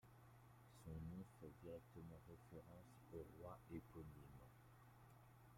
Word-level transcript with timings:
Son 0.83 0.93
nom 1.11 1.23
fait 1.39 1.53
directement 1.61 2.19
référence 2.27 2.97
au 3.13 3.23
roi 3.37 3.59
éponyme. 3.71 4.49